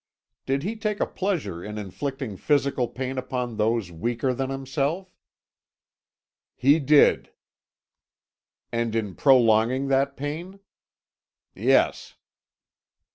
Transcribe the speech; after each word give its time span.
"Did 0.47 0.63
he 0.63 0.75
take 0.75 0.99
a 0.99 1.05
pleasure 1.05 1.63
in 1.63 1.77
inflicting 1.77 2.35
physical 2.35 2.87
pain 2.87 3.19
upon 3.19 3.57
those 3.57 3.91
weaker 3.91 4.33
than 4.33 4.49
himself?" 4.49 5.15
"He 6.55 6.79
did." 6.79 7.29
"And 8.71 8.95
in 8.95 9.13
prolonging 9.13 9.89
that 9.89 10.17
pain?" 10.17 10.59
"Yes." 11.53 12.15